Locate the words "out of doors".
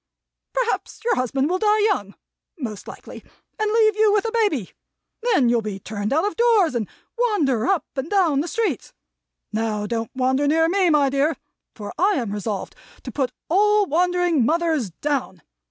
6.11-6.73